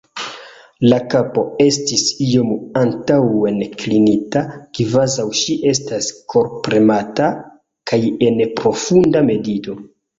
[0.91, 4.45] La kapo estis iom antaŭen klinita,
[4.81, 7.33] kvazaŭ ŝi estas korpremata
[7.93, 9.83] kaj en profunda medito.